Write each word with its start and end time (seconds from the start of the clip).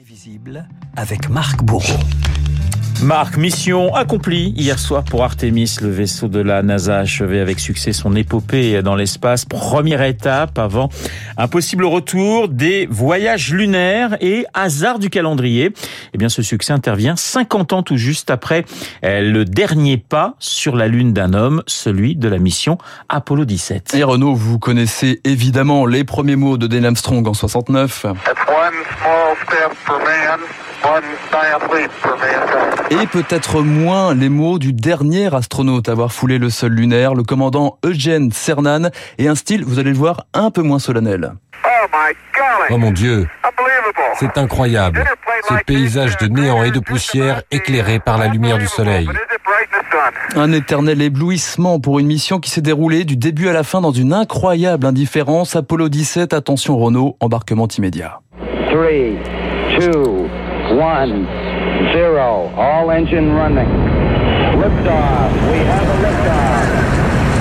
Imprévisible 0.00 0.66
avec 0.96 1.28
Marc 1.28 1.62
Bourreau. 1.62 1.98
Marc, 3.02 3.36
mission 3.36 3.94
accomplie 3.94 4.52
hier 4.56 4.78
soir 4.78 5.04
pour 5.04 5.24
Artemis. 5.24 5.76
Le 5.82 5.90
vaisseau 5.90 6.28
de 6.28 6.40
la 6.40 6.62
NASA 6.62 6.96
a 6.96 7.00
achevé 7.00 7.40
avec 7.40 7.58
succès 7.58 7.92
son 7.92 8.14
épopée 8.14 8.82
dans 8.82 8.94
l'espace. 8.94 9.44
Première 9.44 10.02
étape 10.02 10.58
avant 10.58 10.88
un 11.36 11.48
possible 11.48 11.84
retour 11.84 12.48
des 12.48 12.86
voyages 12.90 13.52
lunaires 13.52 14.16
et 14.20 14.46
hasard 14.54 14.98
du 14.98 15.10
calendrier. 15.10 15.72
Eh 16.12 16.18
bien, 16.18 16.28
ce 16.28 16.42
succès 16.42 16.72
intervient 16.72 17.16
50 17.16 17.72
ans 17.72 17.82
tout 17.82 17.96
juste 17.96 18.30
après 18.30 18.64
euh, 19.04 19.20
le 19.20 19.44
dernier 19.44 19.96
pas 19.96 20.34
sur 20.38 20.76
la 20.76 20.88
Lune 20.88 21.12
d'un 21.12 21.32
homme, 21.34 21.62
celui 21.66 22.16
de 22.16 22.28
la 22.28 22.38
mission 22.38 22.76
Apollo 23.08 23.46
17. 23.46 23.94
Et 23.94 24.02
Renaud, 24.02 24.34
vous 24.34 24.58
connaissez 24.58 25.20
évidemment 25.24 25.86
les 25.86 26.04
premiers 26.04 26.36
mots 26.36 26.58
de 26.58 26.68
Neil 26.68 26.86
Armstrong 26.86 27.26
en 27.26 27.34
69. 27.34 28.06
Et 32.90 33.06
peut-être 33.06 33.62
moins 33.62 34.14
les 34.14 34.28
mots 34.28 34.58
du 34.58 34.72
dernier 34.72 35.34
astronaute 35.34 35.88
à 35.88 35.92
avoir 35.92 36.12
foulé 36.12 36.38
le 36.38 36.50
sol 36.50 36.72
lunaire, 36.72 37.14
le 37.14 37.22
commandant 37.22 37.78
Eugène 37.84 38.32
Cernan, 38.32 38.90
et 39.18 39.28
un 39.28 39.34
style, 39.34 39.64
vous 39.64 39.78
allez 39.78 39.90
le 39.90 39.96
voir, 39.96 40.24
un 40.34 40.50
peu 40.50 40.62
moins 40.62 40.78
solennel. 40.78 41.32
Oh 42.70 42.78
mon 42.78 42.90
Dieu, 42.90 43.28
c'est 44.18 44.38
incroyable, 44.38 45.04
ce 45.48 45.54
paysage 45.64 46.16
de 46.18 46.26
néant 46.26 46.62
et 46.62 46.70
de 46.70 46.80
poussière 46.80 47.42
éclairé 47.50 48.00
par 48.00 48.18
la 48.18 48.28
lumière 48.28 48.58
du 48.58 48.66
soleil. 48.66 49.08
Un 50.36 50.52
éternel 50.52 51.02
éblouissement 51.02 51.80
pour 51.80 51.98
une 51.98 52.06
mission 52.06 52.38
qui 52.38 52.50
s'est 52.50 52.60
déroulée 52.60 53.04
du 53.04 53.16
début 53.16 53.48
à 53.48 53.52
la 53.52 53.62
fin 53.62 53.80
dans 53.80 53.92
une 53.92 54.12
incroyable 54.12 54.86
indifférence. 54.86 55.56
Apollo 55.56 55.88
17, 55.88 56.32
attention 56.32 56.78
Renault, 56.78 57.16
embarquement 57.20 57.68
immédiat. 57.68 58.20
3, 58.70 59.18
2, 59.80 60.30
1, 60.78 61.26
0. 61.92 62.50
All 62.56 62.90
engine 62.92 63.34
running. 63.34 63.68
Liftoff. 64.60 65.32
We 65.50 65.58
have 65.66 65.88
a 65.88 65.96
liftoff. 66.02 66.90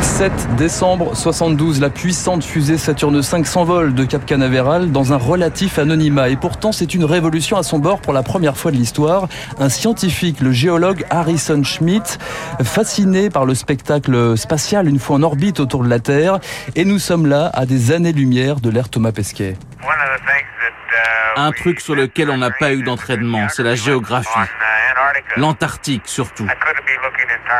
7 0.02 0.56
décembre 0.58 1.16
72, 1.16 1.80
la 1.80 1.90
puissante 1.90 2.44
fusée 2.44 2.78
Saturne 2.78 3.22
V 3.22 3.44
s'envole 3.46 3.94
de 3.94 4.04
Cap 4.06 4.26
Canaveral 4.26 4.92
dans 4.92 5.14
un 5.14 5.18
relatif 5.18 5.78
anonymat. 5.78 6.30
Et 6.30 6.36
pourtant, 6.36 6.72
c'est 6.72 6.94
une 6.94 7.06
révolution 7.06 7.58
à 7.58 7.64
son 7.64 7.80
bord 7.80 8.02
pour 8.02 8.12
la 8.12 8.24
première 8.24 8.58
fois 8.58 8.72
de 8.72 8.78
l'histoire. 8.78 9.28
Un 9.60 9.70
scientifique, 9.70 10.42
le 10.42 10.52
géologue 10.52 11.06
Harrison 11.10 11.64
Schmitt, 11.64 12.18
fasciné 12.64 13.30
par 13.30 13.46
le 13.46 13.54
spectacle 13.54 14.36
spatial 14.36 14.90
une 14.90 15.00
fois 15.00 15.18
en 15.18 15.24
orbite 15.24 15.60
autour 15.60 15.84
de 15.84 15.90
la 15.90 16.00
Terre. 16.00 16.40
Et 16.76 16.86
nous 16.86 17.00
sommes 17.00 17.28
là 17.28 17.52
à 17.54 17.66
des 17.66 17.92
années-lumière 17.92 18.60
de 18.60 18.70
l'ère 18.72 18.90
Thomas 18.90 19.12
Pesquet. 19.12 19.56
Un 21.40 21.54
truc 21.54 21.80
sur 21.80 21.96
lequel 21.96 22.30
on 22.30 22.38
n'a 22.38 22.52
pas 22.52 22.74
eu 22.74 22.84
d'entraînement, 22.84 23.48
c'est 23.48 23.64
la 23.64 23.76
géographie. 23.76 24.28
L'Antarctique 25.38 26.02
surtout. 26.06 26.46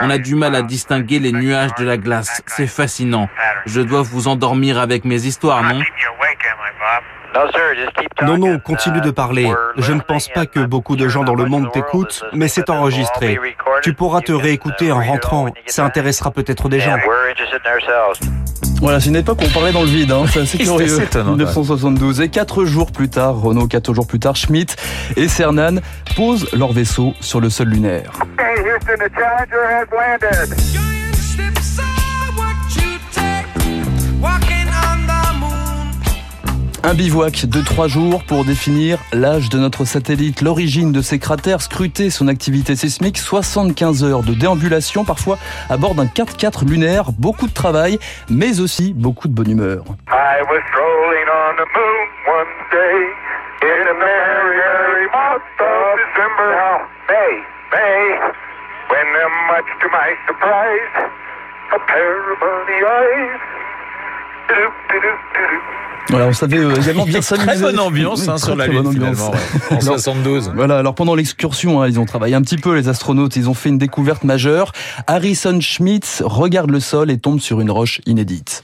On 0.02 0.10
a 0.10 0.18
du 0.18 0.36
mal 0.36 0.54
à 0.56 0.62
distinguer 0.64 1.20
les 1.20 1.32
nuages 1.32 1.74
de 1.76 1.86
la 1.86 1.96
glace. 1.96 2.42
C'est 2.46 2.68
fascinant. 2.68 3.30
Je 3.66 3.80
dois 3.80 4.02
vous 4.02 4.28
endormir 4.28 4.80
avec 4.80 5.06
mes 5.06 5.26
histoires, 5.26 5.64
non? 5.64 5.80
Non, 8.24 8.38
non, 8.38 8.60
continue 8.60 9.00
de 9.00 9.12
parler. 9.12 9.50
Je 9.78 9.94
ne 9.94 10.02
pense 10.02 10.28
pas 10.28 10.46
que 10.46 10.60
beaucoup 10.60 10.98
de 10.98 11.08
gens 11.08 11.24
dans 11.24 11.36
le 11.36 11.46
monde 11.46 11.72
t'écoutent, 11.72 12.26
mais 12.34 12.50
c'est 12.50 12.70
enregistré. 12.70 13.40
Tu 13.82 13.94
pourras 13.94 14.20
te 14.20 14.34
réécouter 14.34 14.92
en 14.92 15.00
rentrant. 15.00 15.48
Ça 15.68 15.86
intéressera 15.86 16.32
peut-être 16.32 16.68
des 16.68 16.82
gens. 16.82 16.98
Voilà, 18.80 19.00
c'est 19.00 19.10
une 19.10 19.18
époque 19.18 19.40
où 19.42 19.46
on 19.46 19.50
parlait 19.50 19.74
dans 19.74 19.82
le 19.82 19.88
vide, 19.90 20.12
hein. 20.12 20.24
c'est 20.32 20.40
assez 20.42 20.58
curieux. 20.78 20.98
1972. 21.32 22.22
Et 22.22 22.30
quatre 22.30 22.66
jours 22.66 22.92
plus 22.92 23.10
tard, 23.10 23.40
Renault, 23.42 23.68
quatre 23.68 23.94
jours 23.94 24.08
plus 24.08 24.20
tard, 24.20 24.36
Schmidt 24.36 24.76
et 25.18 25.28
Cernan 25.28 25.82
posent 26.16 26.48
leur 26.54 26.72
vaisseau 26.72 27.14
sur 27.20 27.42
le 27.42 27.50
sol 27.50 27.68
lunaire. 27.70 28.12
Un 36.82 36.94
bivouac 36.94 37.46
de 37.46 37.62
trois 37.62 37.88
jours 37.88 38.24
pour 38.24 38.46
définir 38.46 39.00
l'âge 39.12 39.50
de 39.50 39.60
notre 39.60 39.84
satellite, 39.84 40.42
l'origine 40.42 40.94
de 40.94 41.02
ces 41.02 41.20
cratères, 41.20 41.62
scruter 41.62 42.10
son 42.10 42.30
activité 42.30 42.76
sismique, 42.78 43.18
75 43.18 44.04
heures 44.06 44.24
de 44.24 44.34
déambulation, 44.34 45.04
parfois 45.04 45.38
à 45.70 45.76
bord 45.76 45.94
d'un 45.94 46.06
4x4 46.06 46.66
lunaire, 46.66 47.12
beaucoup 47.18 47.48
de 47.48 47.54
travail, 47.54 48.00
mais 48.30 48.62
aussi 48.62 48.94
beaucoup 48.94 49.28
de 49.28 49.34
bonne 49.34 49.52
humeur. 49.52 49.84
Voilà, 66.10 66.26
on 66.26 66.34
savait 66.34 66.58
euh, 66.58 66.74
également 66.76 67.06
bien 67.06 67.22
s'amuser. 67.22 67.48
Très 67.48 67.60
bonne 67.60 67.80
ambiance 67.80 68.28
hein, 68.28 68.38
sur 68.38 68.56
la 68.56 68.66
Lune 68.66 68.92
finalement, 68.92 69.30
ouais, 69.32 69.78
en 69.78 69.80
72. 69.80 70.54
Voilà, 70.56 70.80
alors 70.80 70.96
pendant 70.96 71.14
l'excursion, 71.14 71.82
hein, 71.82 71.88
ils 71.88 72.00
ont 72.00 72.06
travaillé 72.06 72.34
un 72.34 72.42
petit 72.42 72.58
peu 72.58 72.76
les 72.76 72.90
astronautes, 72.90 73.36
ils 73.36 73.48
ont 73.48 73.54
fait 73.54 73.70
une 73.70 73.78
découverte 73.78 74.24
majeure. 74.24 74.72
Harrison 75.06 75.60
Schmitt 75.62 76.24
regarde 76.26 76.72
le 76.72 76.80
sol 76.80 77.12
et 77.12 77.20
tombe 77.20 77.40
sur 77.40 77.62
une 77.62 77.70
roche 77.70 78.02
inédite. 78.08 78.64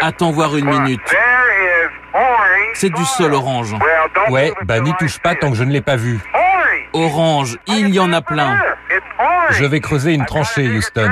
Attends 0.00 0.30
voir 0.30 0.56
une 0.56 0.66
minute. 0.66 1.00
C'est 2.74 2.90
du 2.90 3.04
sol 3.04 3.34
orange. 3.34 3.74
Ouais, 4.30 4.52
bah 4.64 4.80
n'y 4.80 4.94
touche 4.94 5.18
pas 5.18 5.34
tant 5.34 5.50
que 5.50 5.56
je 5.56 5.64
ne 5.64 5.72
l'ai 5.72 5.80
pas 5.80 5.96
vu. 5.96 6.20
Orange, 6.92 7.58
il 7.66 7.88
y 7.88 7.98
en 7.98 8.12
a 8.12 8.22
plein. 8.22 8.58
Je 9.50 9.64
vais 9.64 9.80
creuser 9.80 10.12
une 10.12 10.24
tranchée, 10.24 10.68
Houston. 10.68 11.10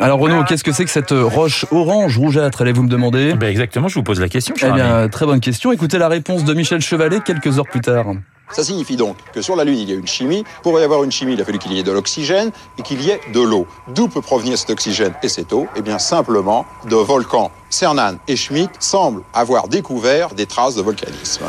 Alors 0.00 0.18
Renaud, 0.18 0.44
qu'est-ce 0.44 0.64
que 0.64 0.72
c'est 0.72 0.84
que 0.84 0.90
cette 0.90 1.12
roche 1.12 1.66
orange 1.70 2.18
rougeâtre 2.18 2.62
Allez-vous 2.62 2.82
me 2.82 2.88
demander? 2.88 3.34
Ben 3.34 3.48
Exactement, 3.48 3.88
je 3.88 3.94
vous 3.94 4.02
pose 4.02 4.20
la 4.20 4.28
question. 4.28 4.54
Eh 4.60 4.72
bien, 4.72 5.08
très 5.08 5.26
bonne 5.26 5.40
question. 5.40 5.72
Écoutez 5.72 5.98
la 5.98 6.08
réponse 6.08 6.44
de 6.44 6.52
Michel 6.54 6.80
Chevalet 6.80 7.20
quelques 7.20 7.58
heures 7.58 7.68
plus 7.68 7.80
tard. 7.80 8.06
Ça 8.50 8.62
signifie 8.62 8.96
donc 8.96 9.16
que 9.32 9.40
sur 9.40 9.56
la 9.56 9.64
Lune, 9.64 9.78
il 9.78 9.88
y 9.88 9.92
a 9.92 9.96
une 9.96 10.06
chimie. 10.06 10.44
Pour 10.62 10.78
y 10.78 10.82
avoir 10.82 11.02
une 11.02 11.10
chimie, 11.10 11.32
il 11.32 11.40
a 11.40 11.44
fallu 11.44 11.58
qu'il 11.58 11.72
y 11.72 11.78
ait 11.78 11.82
de 11.82 11.92
l'oxygène 11.92 12.50
et 12.78 12.82
qu'il 12.82 13.00
y 13.02 13.10
ait 13.10 13.20
de 13.32 13.40
l'eau. 13.40 13.66
D'où 13.94 14.08
peut 14.08 14.20
provenir 14.20 14.58
cet 14.58 14.70
oxygène 14.70 15.14
et 15.22 15.28
cette 15.28 15.52
eau? 15.52 15.66
Eh 15.76 15.82
bien, 15.82 15.98
simplement 15.98 16.66
de 16.88 16.96
volcans. 16.96 17.50
Cernan 17.70 18.16
et 18.28 18.36
Schmidt 18.36 18.70
semblent 18.80 19.22
avoir 19.32 19.68
découvert 19.68 20.34
des 20.34 20.46
traces 20.46 20.74
de 20.76 20.82
volcanisme. 20.82 21.44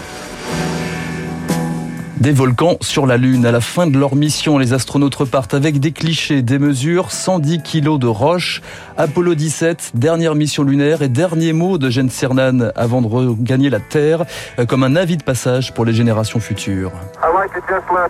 Des 2.18 2.31
volcans 2.31 2.78
sur 2.80 3.06
la 3.06 3.18
Lune. 3.18 3.46
À 3.46 3.52
la 3.52 3.59
fin 3.59 3.88
de 3.88 4.00
leur 4.00 4.16
mission, 4.16 4.58
les 4.58 4.72
astronautes 4.72 5.16
repartent 5.16 5.53
avec 5.53 5.80
des 5.80 5.92
clichés, 5.92 6.42
des 6.42 6.59
mesures, 6.59 7.12
110 7.12 7.62
kilos 7.62 8.00
de 8.00 8.08
roches. 8.08 8.62
Apollo 8.98 9.36
17, 9.36 9.92
dernière 9.96 10.34
mission 10.34 10.64
lunaire 10.64 11.02
et 11.02 11.09
dernier 11.09 11.52
mot 11.52 11.78
de 11.78 11.90
Jens 11.90 12.12
Cernan 12.12 12.72
avant 12.78 13.02
de 13.02 13.08
regagner 13.08 13.70
la 13.70 13.81
Terre, 13.81 14.24
comme 14.70 14.84
un 14.84 14.96
avis 14.96 15.18
de 15.18 15.24
passage 15.24 15.74
pour 15.74 15.84
les 15.84 15.94
générations 15.94 16.40
futures. 16.40 16.94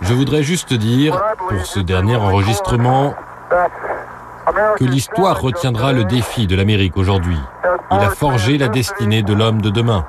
Je 0.02 0.14
voudrais 0.14 0.44
juste 0.44 0.72
dire, 0.72 1.20
pour 1.48 1.66
ce 1.66 1.80
dernier 1.80 2.14
enregistrement, 2.14 3.14
que 4.78 4.84
l'histoire 4.84 5.40
retiendra 5.40 5.92
le 5.92 6.04
défi 6.04 6.46
de 6.46 6.54
l'Amérique 6.54 6.96
aujourd'hui. 6.96 7.38
Il 7.90 7.98
a 7.98 8.10
forgé 8.10 8.56
la 8.56 8.68
destinée 8.68 9.22
de 9.22 9.34
l'homme 9.34 9.60
de 9.60 9.70
demain. 9.70 10.06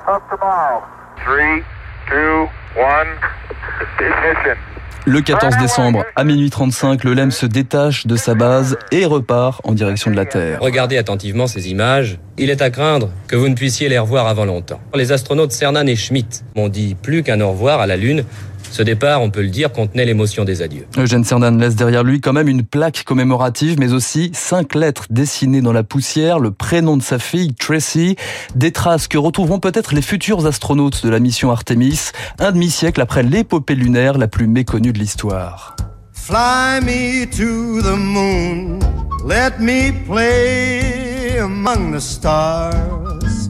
Le 5.06 5.20
14 5.22 5.56
décembre, 5.56 6.04
à 6.16 6.24
minuit 6.24 6.50
35, 6.50 7.04
le 7.04 7.14
LEM 7.14 7.30
se 7.30 7.46
détache 7.46 8.06
de 8.06 8.16
sa 8.16 8.34
base 8.34 8.76
et 8.92 9.06
repart 9.06 9.60
en 9.64 9.72
direction 9.72 10.10
de 10.10 10.16
la 10.16 10.26
Terre. 10.26 10.58
Regardez 10.60 10.98
attentivement 10.98 11.46
ces 11.46 11.70
images. 11.70 12.18
Il 12.36 12.50
est 12.50 12.60
à 12.60 12.70
craindre 12.70 13.10
que 13.26 13.34
vous 13.34 13.48
ne 13.48 13.54
puissiez 13.54 13.88
les 13.88 13.98
revoir 13.98 14.26
avant 14.26 14.44
longtemps. 14.44 14.80
Les 14.94 15.12
astronautes 15.12 15.52
Cernan 15.52 15.86
et 15.86 15.96
Schmidt 15.96 16.42
m'ont 16.56 16.68
dit 16.68 16.94
plus 16.94 17.22
qu'un 17.22 17.40
au 17.40 17.52
revoir 17.52 17.80
à 17.80 17.86
la 17.86 17.96
Lune. 17.96 18.24
Ce 18.70 18.82
départ, 18.82 19.22
on 19.22 19.30
peut 19.30 19.42
le 19.42 19.48
dire, 19.48 19.72
contenait 19.72 20.04
l'émotion 20.04 20.44
des 20.44 20.62
adieux. 20.62 20.86
Eugène 20.96 21.24
Cernan 21.24 21.58
laisse 21.58 21.74
derrière 21.74 22.04
lui 22.04 22.20
quand 22.20 22.32
même 22.32 22.48
une 22.48 22.62
plaque 22.62 23.04
commémorative, 23.04 23.78
mais 23.78 23.92
aussi 23.92 24.30
cinq 24.34 24.74
lettres 24.74 25.06
dessinées 25.10 25.62
dans 25.62 25.72
la 25.72 25.82
poussière, 25.82 26.38
le 26.38 26.50
prénom 26.50 26.96
de 26.96 27.02
sa 27.02 27.18
fille, 27.18 27.54
Tracy, 27.54 28.16
des 28.54 28.72
traces 28.72 29.08
que 29.08 29.18
retrouveront 29.18 29.58
peut-être 29.58 29.94
les 29.94 30.02
futurs 30.02 30.46
astronautes 30.46 31.04
de 31.04 31.10
la 31.10 31.18
mission 31.18 31.50
Artemis, 31.50 32.10
un 32.38 32.52
demi-siècle 32.52 33.00
après 33.00 33.22
l'épopée 33.22 33.74
lunaire 33.74 34.18
la 34.18 34.28
plus 34.28 34.46
méconnue 34.46 34.92
de 34.92 34.98
l'histoire. 34.98 35.76
Fly 36.12 36.80
me 36.82 37.24
to 37.24 37.80
the 37.80 37.96
moon, 37.96 38.80
let 39.24 39.58
me 39.58 39.92
play 40.06 41.38
among 41.38 41.96
the 41.96 42.00
stars, 42.00 43.48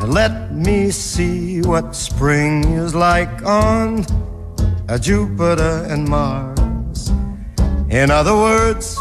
and 0.00 0.12
let 0.12 0.52
me 0.52 0.90
see 0.90 1.62
what 1.62 1.94
spring 1.94 2.62
is 2.74 2.94
like 2.94 3.42
on 3.46 4.04
Jupiter 4.98 5.86
and 5.88 6.08
Mars. 6.08 7.12
In 7.90 8.10
other 8.10 8.34
words, 8.34 8.96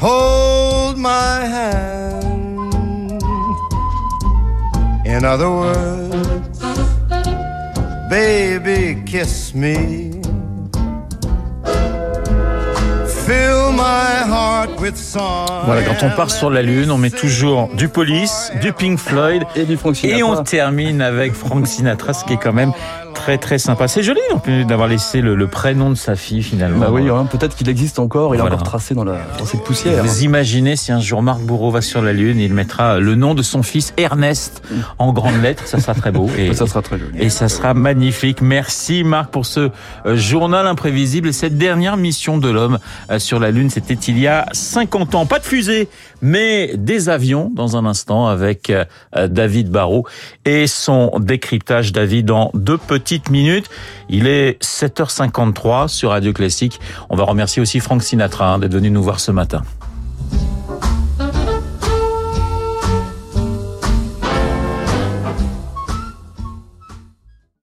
hold 0.00 0.96
my 0.98 1.44
hand. 1.44 1.92
In 5.04 5.24
other 5.24 5.50
words, 5.50 6.62
baby, 8.08 9.02
kiss 9.04 9.54
me. 9.54 10.20
Fill 13.26 13.72
my 13.72 14.24
heart 14.26 14.80
with 14.80 14.96
song. 14.96 15.46
Voilà, 15.64 15.82
quand 15.82 16.04
on 16.04 16.10
part 16.10 16.30
sur 16.30 16.50
la 16.50 16.62
Lune, 16.62 16.90
on 16.90 16.98
met 16.98 17.10
toujours 17.10 17.68
du 17.76 17.88
Police, 17.88 18.50
du 18.60 18.72
Pink 18.72 18.98
Floyd 18.98 19.44
et 19.54 19.64
du 19.64 19.76
Frank 19.76 19.94
Sinatra. 19.94 20.18
Et 20.18 20.22
on 20.24 20.42
termine 20.42 21.00
avec 21.00 21.32
Frank 21.34 21.66
Sinatra, 21.66 22.14
ce 22.14 22.24
qui 22.24 22.32
est 22.32 22.42
quand 22.42 22.52
même 22.52 22.72
très 23.12 23.38
très 23.38 23.58
sympa. 23.58 23.88
C'est 23.88 24.02
joli 24.02 24.20
en 24.32 24.38
plus 24.38 24.64
d'avoir 24.64 24.88
laissé 24.88 25.20
le, 25.20 25.34
le, 25.34 25.46
prénom 25.46 25.90
de 25.90 25.94
sa 25.94 26.16
fille 26.16 26.42
finalement. 26.42 26.80
Bah 26.80 26.90
oui, 26.90 27.08
hein, 27.08 27.26
peut-être 27.30 27.56
qu'il 27.56 27.68
existe 27.68 27.98
encore, 27.98 28.34
il 28.34 28.38
est 28.38 28.42
encore 28.42 28.62
tracé 28.62 28.94
dans, 28.94 29.04
la, 29.04 29.18
dans 29.38 29.44
cette 29.44 29.62
poussière. 29.62 30.02
Vous 30.02 30.22
imaginez 30.22 30.76
si 30.76 30.92
un 30.92 31.00
jour 31.00 31.22
Marc 31.22 31.40
Bourreau 31.40 31.70
va 31.70 31.82
sur 31.82 32.02
la 32.02 32.12
Lune, 32.12 32.40
il 32.40 32.52
mettra 32.52 32.98
le 32.98 33.14
nom 33.14 33.34
de 33.34 33.42
son 33.42 33.62
fils 33.62 33.92
Ernest 33.96 34.62
en 34.98 35.12
grandes 35.12 35.42
lettres, 35.42 35.66
ça 35.66 35.78
sera 35.78 35.94
très 35.94 36.10
beau. 36.10 36.28
Et 36.38 36.54
ça 36.54 36.66
sera 36.66 36.82
très 36.82 36.98
joli. 36.98 37.20
Et 37.20 37.30
ça 37.30 37.48
sera 37.48 37.74
magnifique. 37.74 38.40
Merci 38.40 39.04
Marc 39.04 39.30
pour 39.30 39.46
ce 39.46 39.70
euh, 40.06 40.16
journal 40.16 40.66
imprévisible 40.66 41.28
et 41.28 41.32
cette 41.32 41.58
dernière 41.58 41.96
mission 41.96 42.38
de 42.38 42.48
l'homme 42.48 42.78
euh, 43.10 43.18
sur 43.18 43.38
la 43.38 43.50
Lune. 43.50 43.70
C'était 43.70 43.94
il 43.94 44.18
y 44.18 44.26
a 44.26 44.46
50 44.52 45.14
ans. 45.14 45.26
Pas 45.26 45.38
de 45.38 45.44
fusée, 45.44 45.88
mais 46.20 46.72
des 46.76 47.08
avions 47.08 47.50
dans 47.54 47.76
un 47.76 47.84
instant 47.84 48.26
avec 48.26 48.70
euh, 48.70 48.84
David 49.28 49.70
Barrault 49.70 50.06
et 50.44 50.66
son 50.66 51.12
décryptage, 51.18 51.92
David, 51.92 52.26
dans 52.26 52.50
deux 52.54 52.78
petites 53.02 53.30
minutes. 53.30 53.68
Il 54.08 54.26
est 54.26 54.62
7h53 54.62 55.88
sur 55.88 56.10
Radio 56.10 56.32
Classique. 56.32 56.80
On 57.10 57.16
va 57.16 57.24
remercier 57.24 57.60
aussi 57.60 57.80
Frank 57.80 58.02
Sinatra 58.02 58.54
hein, 58.54 58.58
d'être 58.58 58.72
venu 58.72 58.90
nous 58.90 59.02
voir 59.02 59.18
ce 59.18 59.32
matin. 59.32 59.62